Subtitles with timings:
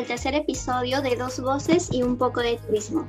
[0.00, 3.06] Al tercer episodio de Dos Voces y un poco de turismo.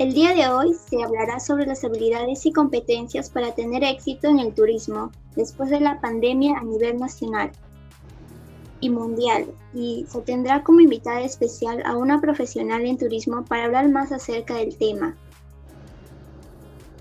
[0.00, 4.40] El día de hoy se hablará sobre las habilidades y competencias para tener éxito en
[4.40, 7.52] el turismo después de la pandemia a nivel nacional
[8.80, 13.88] y mundial y se tendrá como invitada especial a una profesional en turismo para hablar
[13.88, 15.16] más acerca del tema.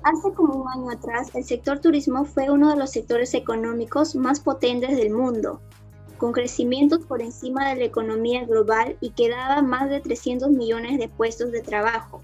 [0.04, 4.40] Hace como un año atrás, el sector turismo fue uno de los sectores económicos más
[4.40, 5.62] potentes del mundo,
[6.18, 10.98] con crecimientos por encima de la economía global y que daba más de 300 millones
[10.98, 12.22] de puestos de trabajo.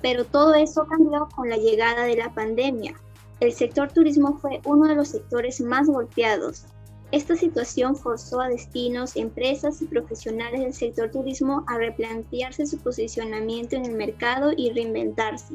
[0.00, 2.94] Pero todo eso cambió con la llegada de la pandemia.
[3.40, 6.64] El sector turismo fue uno de los sectores más golpeados.
[7.12, 13.76] Esta situación forzó a destinos, empresas y profesionales del sector turismo a replantearse su posicionamiento
[13.76, 15.54] en el mercado y reinventarse.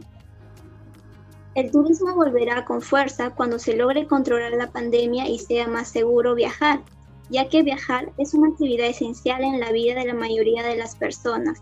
[1.56, 6.36] El turismo volverá con fuerza cuando se logre controlar la pandemia y sea más seguro
[6.36, 6.84] viajar,
[7.30, 10.96] ya que viajar es una actividad esencial en la vida de la mayoría de las
[10.96, 11.62] personas.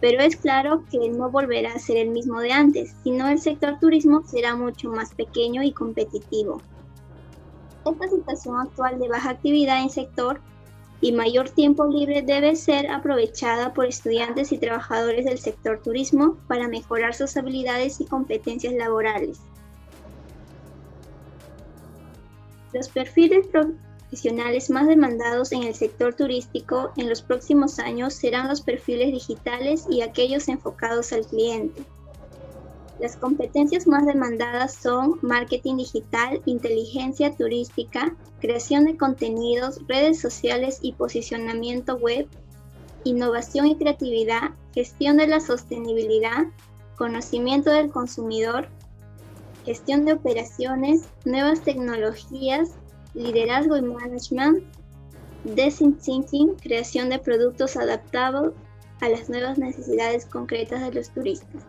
[0.00, 3.78] Pero es claro que no volverá a ser el mismo de antes, sino el sector
[3.78, 6.60] turismo será mucho más pequeño y competitivo.
[7.86, 10.40] Esta situación actual de baja actividad en sector
[11.00, 16.66] y mayor tiempo libre debe ser aprovechada por estudiantes y trabajadores del sector turismo para
[16.66, 19.40] mejorar sus habilidades y competencias laborales.
[22.72, 23.46] Los perfiles
[24.14, 29.86] profesionales más demandados en el sector turístico en los próximos años serán los perfiles digitales
[29.90, 31.82] y aquellos enfocados al cliente.
[33.00, 40.92] Las competencias más demandadas son marketing digital, inteligencia turística, creación de contenidos, redes sociales y
[40.92, 42.28] posicionamiento web,
[43.02, 46.44] innovación y creatividad, gestión de la sostenibilidad,
[46.96, 48.68] conocimiento del consumidor,
[49.64, 52.70] gestión de operaciones, nuevas tecnologías,
[53.14, 54.64] liderazgo y management,
[55.44, 58.52] design thinking, creación de productos adaptados
[59.00, 61.62] a las nuevas necesidades concretas de los turistas.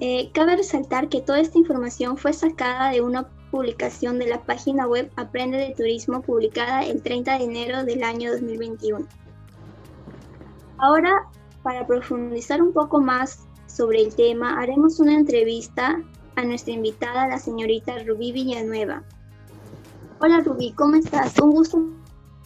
[0.00, 4.86] Eh, cabe resaltar que toda esta información fue sacada de una publicación de la página
[4.86, 9.06] web Aprende de Turismo publicada el 30 de enero del año 2021.
[10.78, 11.28] Ahora,
[11.62, 16.00] para profundizar un poco más sobre el tema, haremos una entrevista
[16.38, 19.02] a nuestra invitada, la señorita Rubí Villanueva.
[20.20, 21.36] Hola Rubí, ¿cómo estás?
[21.40, 21.82] Un gusto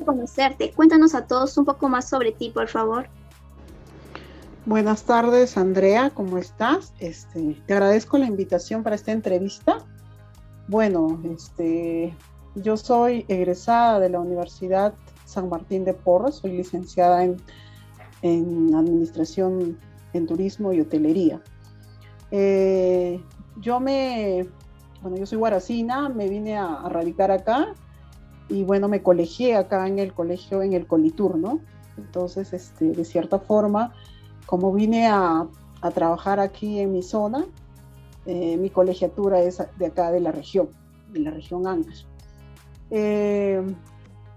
[0.07, 0.73] conocerte.
[0.73, 3.07] Cuéntanos a todos un poco más sobre ti, por favor.
[4.65, 6.95] Buenas tardes, Andrea, ¿cómo estás?
[7.01, 9.79] Este, te agradezco la invitación para esta entrevista.
[10.69, 12.17] Bueno, este,
[12.55, 14.95] yo soy egresada de la Universidad
[15.27, 19.79] San Martín de Porres, soy licenciada en, Administración
[20.15, 21.43] en Turismo y Hotelería.
[22.31, 23.21] Eh,
[23.57, 24.47] yo me,
[25.03, 27.75] bueno, yo soy guaracina, me vine a, radicar acá
[28.49, 31.61] y bueno, me colegié acá en el colegio, en el Colitur, ¿no?
[31.97, 33.93] Entonces, este, de cierta forma,
[34.47, 35.47] como vine a,
[35.95, 37.45] trabajar aquí en mi zona,
[38.25, 40.69] eh, mi colegiatura es de acá de la región,
[41.13, 42.05] de la región Ancash.
[42.93, 43.61] Eh,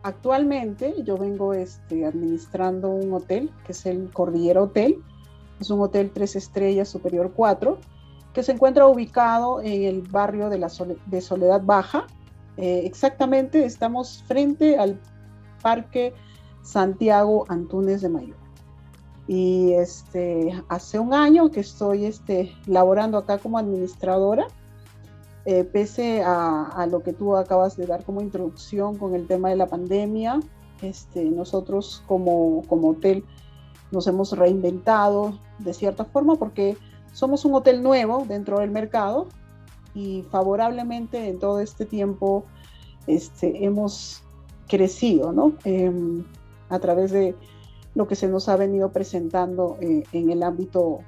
[0.01, 5.03] actualmente yo vengo este, administrando un hotel que es el Cordillera Hotel.
[5.59, 7.77] Es un hotel tres estrellas superior 4
[8.35, 10.69] que se encuentra ubicado en el barrio de, la
[11.05, 12.05] de Soledad Baja.
[12.57, 14.99] Eh, exactamente estamos frente al
[15.61, 16.13] Parque
[16.61, 18.35] Santiago Antunes de Mayor.
[19.25, 24.47] Y este, hace un año que estoy este, laborando acá como administradora,
[25.45, 29.55] eh, pese a, lo que tú acabas de dar como introducción con el tema de
[29.55, 30.41] la pandemia,
[30.81, 33.23] este, nosotros como, como hotel
[33.91, 36.77] nos hemos reinventado de cierta forma porque
[37.15, 39.27] somos un hotel nuevo dentro del mercado
[39.93, 42.43] y favorablemente en todo este tiempo
[43.07, 44.21] este, hemos
[44.67, 45.53] crecido ¿no?
[45.63, 46.25] Em,
[46.67, 47.33] a través de
[47.93, 50.99] lo que se nos ha venido presentando eh, en el ámbito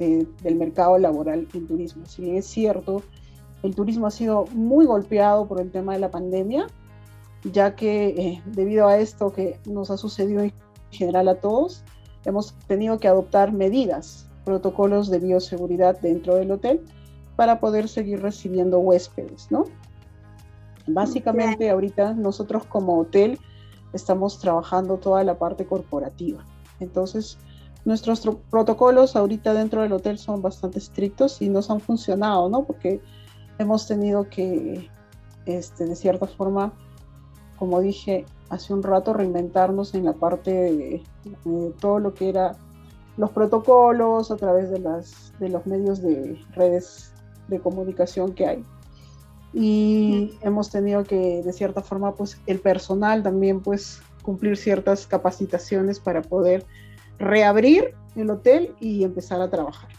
[0.00, 2.04] eh, del mercado laboral en turismo.
[2.04, 3.02] Si bien es cierto,
[3.62, 6.66] el turismo ha sido muy golpeado por el tema de la pandemia,
[7.50, 10.52] ya que eh, debido a esto que nos ha sucedido en
[10.90, 11.84] general a todos,
[12.26, 16.80] hemos tenido que adoptar medidas, protocolos de bioseguridad dentro del hotel
[17.36, 19.64] para poder seguir recibiendo huéspedes, ¿no?
[20.86, 23.38] Básicamente ahorita nosotros como hotel
[23.92, 26.44] estamos trabajando toda la parte corporativa.
[26.80, 27.38] Entonces,
[27.84, 32.64] nuestros protocolos ahorita dentro del hotel son bastante estrictos y nos han funcionado, ¿no?
[32.64, 33.00] Porque
[33.58, 34.88] hemos tenido que,
[35.46, 36.72] este, de cierta forma,
[37.58, 41.02] como dije hace un rato, reinventarnos en la parte de,
[41.80, 42.56] todo lo que era
[43.16, 47.12] los protocolos a través de, las, de los medios de redes
[47.48, 48.64] de comunicación que hay.
[49.52, 56.00] y hemos tenido que, de cierta forma, pues el personal también, pues, cumplir ciertas capacitaciones
[56.00, 56.64] para poder
[57.18, 59.90] reabrir el hotel y empezar a trabajar.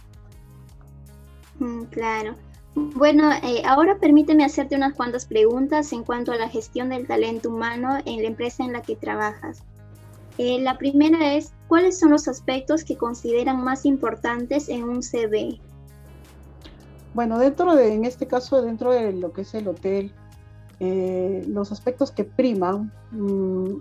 [1.59, 2.35] Mm, claro.
[2.75, 7.49] Bueno, eh, ahora permíteme hacerte unas cuantas preguntas en cuanto a la gestión del talento
[7.49, 9.63] humano en la empresa en la que trabajas.
[10.37, 15.59] Eh, la primera es, ¿cuáles son los aspectos que consideran más importantes en un CV?
[17.13, 20.11] Bueno, dentro de, en este caso, dentro de lo que es el hotel,
[20.79, 23.75] eh, los aspectos que priman mm,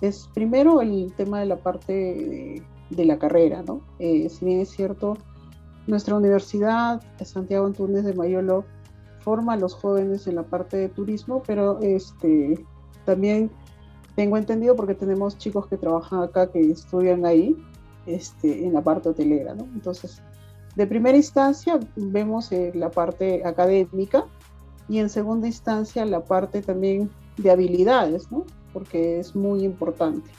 [0.00, 3.82] es primero el tema de la parte de, la carrera, ¿no?
[3.98, 5.16] si bien es cierto,
[5.86, 8.64] nuestra universidad, Santiago Antunes de Mayolo,
[9.20, 12.64] forma a los jóvenes en la parte de turismo, pero este,
[13.04, 13.50] también
[14.14, 17.56] tengo entendido porque tenemos chicos que trabajan acá, que estudian ahí,
[18.06, 19.64] este, en la parte hotelera, ¿no?
[19.74, 20.22] Entonces,
[20.76, 24.26] de primera instancia vemos eh, la parte académica
[24.88, 28.44] y en segunda instancia la parte también de habilidades, ¿no?
[28.72, 30.30] Porque es muy importante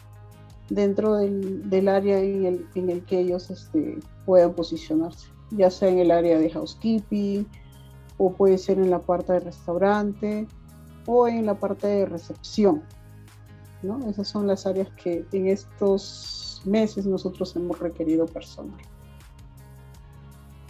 [0.70, 6.00] dentro del, área en el, en el, que ellos este, puedan posicionarse ya sea en
[6.00, 7.48] el área de housekeeping
[8.18, 10.48] o puede ser en la parte de restaurante
[11.06, 12.84] o en la parte de recepción.
[13.84, 14.00] ¿No?
[14.10, 18.80] Esas son las áreas que en estos meses nosotros hemos requerido personal.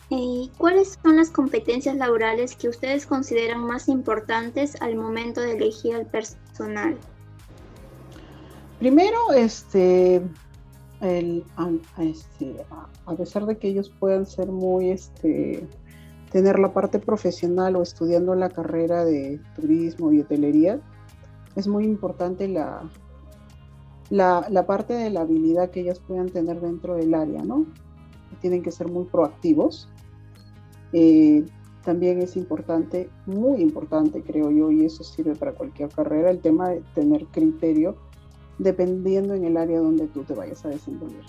[0.10, 5.95] ¿Y cuáles son las competencias laborales que ustedes consideran más importantes al momento de elegir
[5.95, 6.98] al personal?
[8.80, 10.21] Primero, este,
[11.01, 11.44] el,
[12.00, 12.65] este,
[13.06, 15.68] a, pesar de que ellos puedan ser muy, este,
[16.31, 20.80] tener la parte profesional o estudiando la carrera de turismo y hotelería,
[21.56, 22.89] es muy importante la,
[24.09, 27.65] la, parte de la habilidad que ellas puedan tener dentro del área, ¿no?
[28.41, 29.89] Tienen que ser muy proactivos.
[30.91, 31.45] Eh,
[31.83, 36.69] también es importante, muy importante creo yo, y eso sirve para cualquier carrera, el tema
[36.69, 37.95] de tener criterio
[38.57, 41.23] dependiendo en el área donde tú te vayas a desenvolver.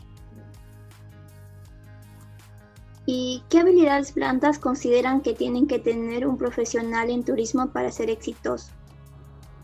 [3.07, 8.09] ¿Y qué habilidades plantas consideran que tienen que tener un profesional en turismo para ser
[8.09, 8.73] exitoso?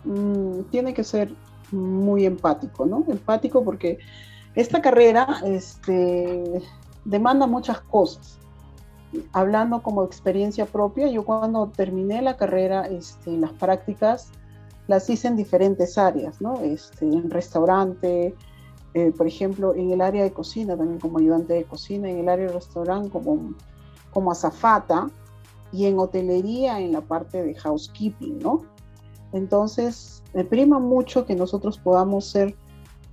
[0.04, 1.34] Mm, tiene que ser
[1.72, 3.04] muy empático, ¿no?
[3.08, 3.98] Empático porque
[4.54, 6.62] esta carrera este,
[7.04, 8.38] demanda muchas cosas.
[9.32, 14.30] Hablando como experiencia propia, yo cuando terminé la carrera, este, las prácticas,
[14.86, 16.60] las hice en diferentes áreas, ¿no?
[16.60, 18.34] Este, en restaurante,
[18.94, 22.28] eh, por ejemplo, en el área de cocina, también como ayudante de cocina, en el
[22.28, 23.54] área de restaurante como,
[24.10, 25.08] como azafata
[25.72, 28.62] y en hotelería en la parte de housekeeping, ¿no?
[29.32, 32.54] Entonces, me prima mucho que nosotros podamos ser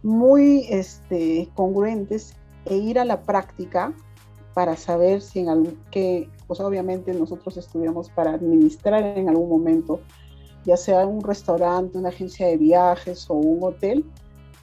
[0.04, 2.34] muy este, congruentes
[2.66, 3.94] e ir a la práctica
[4.54, 10.02] para saber si en algún, que, pues obviamente nosotros estudiamos para administrar en algún momento
[10.68, 14.04] ya sea un restaurante, una agencia de viajes o un hotel,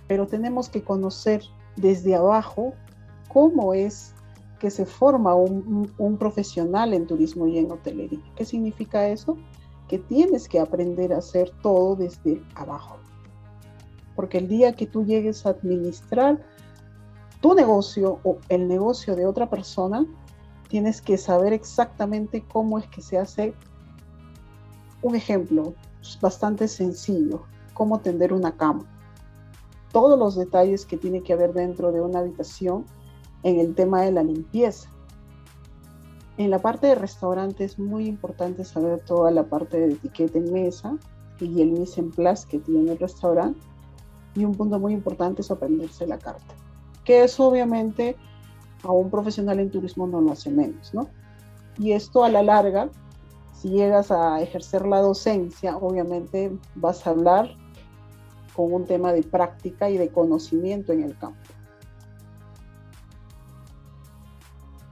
[0.06, 1.43] pero tenemos que conocer
[1.77, 2.75] desde abajo
[3.29, 4.15] cómo es
[4.59, 8.21] que se forma un, profesional en turismo y en hotelería.
[8.37, 9.37] ¿Qué significa eso?
[9.99, 12.96] Tienes que aprender a hacer todo desde abajo.
[14.17, 16.41] Porque el día que tú llegues a administrar
[17.41, 20.06] tu negocio o el negocio de otra persona,
[20.69, 23.55] tienes que saber exactamente cómo es que se hace.
[25.03, 25.74] Un ejemplo,
[26.20, 27.43] bastante sencillo,
[27.74, 28.84] cómo tender una cama.
[29.93, 32.86] Todos los detalles que tiene que haber dentro de una habitación
[33.43, 34.94] en el tema de la limpieza.
[36.36, 40.53] En la parte de restaurante es muy importante saber toda la parte de etiqueta en
[40.53, 40.96] mesa
[41.41, 43.60] y el mise en place que tiene el restaurante.
[44.34, 46.55] Y un punto muy importante es aprenderse la carta,
[47.05, 48.17] que eso obviamente
[48.82, 51.08] a un profesional en turismo no lo hace menos, ¿no?
[51.79, 52.91] Y esto a la larga
[53.64, 57.56] si llegas a ejercer la docencia, obviamente vas a hablar
[58.55, 61.38] con un tema de práctica y de conocimiento en el campo.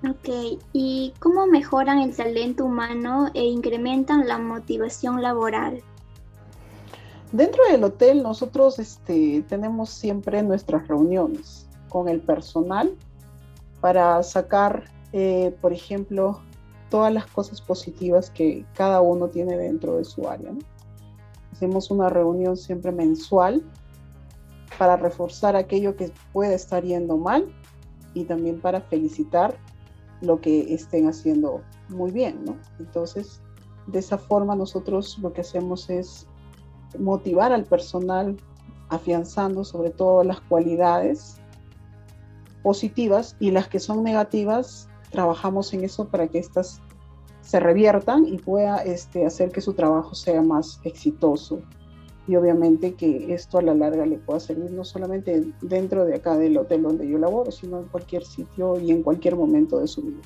[0.08, 5.80] Ok, ¿y cómo mejoran el talento humano e incrementan la motivación laboral?
[7.30, 12.96] Dentro del hotel nosotros este, tenemos siempre nuestras reuniones con el personal
[13.80, 16.40] para sacar, eh, por ejemplo,
[16.90, 20.50] todas las cosas positivas que cada uno tiene dentro de su área.
[21.52, 23.62] Hacemos una reunión siempre mensual
[24.78, 27.54] para reforzar aquello que puede estar yendo mal
[28.14, 29.56] y también para felicitar
[30.22, 32.44] lo que estén haciendo muy bien,
[32.78, 33.42] Entonces,
[33.86, 36.26] de esa forma nosotros lo que hacemos es
[36.98, 38.36] motivar al personal
[38.88, 41.40] afianzando sobre todo las cualidades
[42.62, 46.80] positivas y las que son negativas trabajamos en eso para que éstas
[47.40, 51.60] se reviertan y pueda este, hacer que su trabajo sea más exitoso.
[52.28, 56.36] Y obviamente que esto a la larga le pueda servir no solamente dentro de acá
[56.36, 60.02] del hotel donde yo laboro, sino en cualquier sitio y en cualquier momento de su
[60.02, 60.20] vida.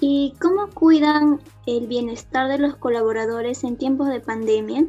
[0.00, 4.86] ¿Y cómo cuidan el bienestar de los colaboradores en tiempos de pandemia?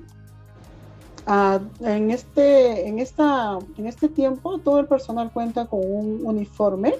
[1.27, 6.95] Ah, en, este, en, esta, en este tiempo todo el personal cuenta con un uniforme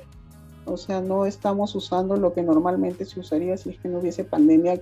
[0.65, 4.23] o sea, no estamos usando lo que normalmente se usaría si es que no hubiese
[4.23, 4.81] pandemia,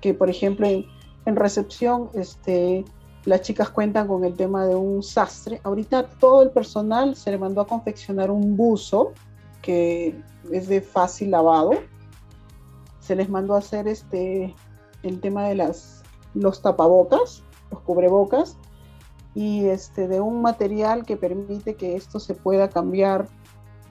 [0.00, 0.86] que por ejemplo en,
[1.26, 2.84] recepción, este,
[3.24, 5.60] las chicas cuentan con el tema de un sastre.
[5.64, 9.12] Ahorita todo el personal se le mandó a confeccionar un buzo
[9.60, 11.72] que es de fácil lavado.
[13.00, 14.54] Se les mandó a hacer este,
[15.02, 16.02] el tema de las,
[16.34, 18.56] los tapabocas, los cubrebocas,
[19.34, 23.28] y este, de un material que permite que esto se pueda cambiar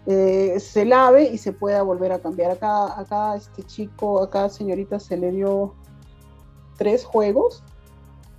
[0.08, 2.52] eh, se lave y se pueda volver a cambiar.
[2.52, 5.76] Acá, acá este chico, acá señorita se le dio
[6.82, 7.62] tres juegos,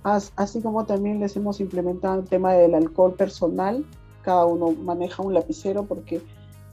[0.03, 3.85] así como también les hemos implementado el tema del alcohol personal.
[4.21, 6.21] Cada uno maneja un lapicero porque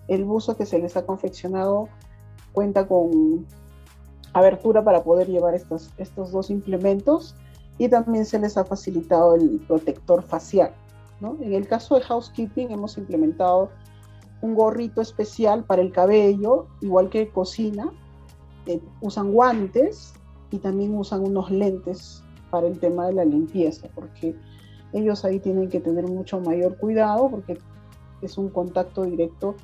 [0.08, 1.88] el buzo que se les ha confeccionado
[2.50, 3.46] cuenta con
[4.32, 7.36] abertura para poder llevar estos, estos dos implementos
[7.78, 10.74] y también se les ha facilitado el protector facial.
[11.22, 13.70] En el caso de housekeeping hemos implementado
[14.42, 17.92] un gorrito especial para el cabello, igual que cocina.
[18.66, 20.14] Eh, usan guantes
[20.50, 24.34] y también usan unos lentes para el tema de la limpieza, porque
[24.92, 27.58] ellos ahí tienen que tener mucho mayor cuidado porque
[28.22, 29.54] es un contacto directo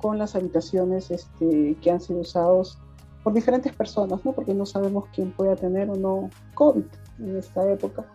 [0.00, 2.78] con las habitaciones este, que han sido usados
[3.24, 4.32] por diferentes personas, ¿no?
[4.32, 6.84] porque no sabemos quién pueda tener o no COVID
[7.18, 8.06] en esta época.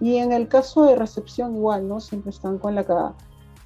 [0.00, 2.00] Y en el caso de recepción igual, ¿no?
[2.00, 3.14] Siempre están con la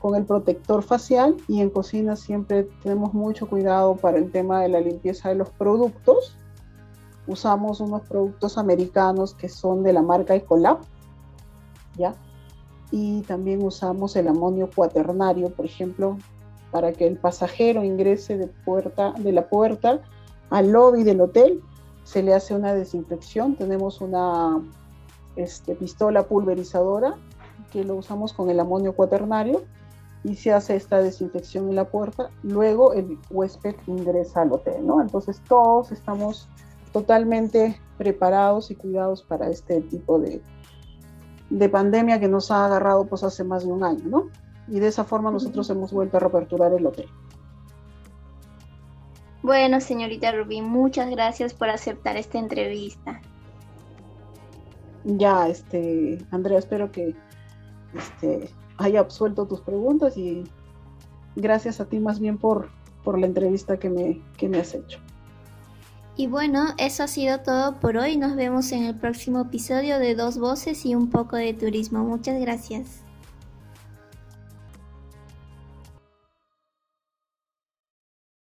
[0.00, 4.68] con el protector facial y en cocina siempre tenemos mucho cuidado para el tema de
[4.68, 6.36] la limpieza de los productos.
[7.26, 10.78] Usamos unos productos americanos que son de la marca Ecolab,
[11.96, 12.14] ¿ya?
[12.90, 16.18] Y también usamos el amonio cuaternario, por ejemplo,
[16.70, 20.00] para que el pasajero ingrese de, puerta, de la puerta
[20.50, 21.62] al lobby del hotel,
[22.04, 23.56] se le hace una desinfección.
[23.56, 24.62] Tenemos una
[25.36, 27.14] este, pistola pulverizadora
[27.72, 29.62] que lo usamos con el amonio cuaternario
[30.22, 35.00] y se hace esta desinfección en la puerta, luego el huésped ingresa al hotel, ¿no?
[35.00, 36.48] Entonces todos estamos
[36.94, 40.40] totalmente preparados y cuidados para este tipo de,
[41.50, 44.30] de pandemia que nos ha agarrado pues hace más de un año, ¿no?
[44.68, 47.08] Y de esa forma nosotros hemos vuelto a reaperturar el hotel.
[49.42, 53.20] Bueno, señorita Rubí, muchas gracias por aceptar esta entrevista.
[55.02, 57.16] Ya, este, Andrea, espero que
[57.92, 58.48] este,
[58.78, 60.44] haya absuelto tus preguntas y
[61.34, 62.68] gracias a ti más bien por,
[63.02, 65.00] por la entrevista que me, que me has hecho.
[66.16, 68.16] Y bueno, eso ha sido todo por hoy.
[68.16, 72.04] Nos vemos en el próximo episodio de Dos Voces y un poco de turismo.
[72.04, 73.03] Muchas gracias.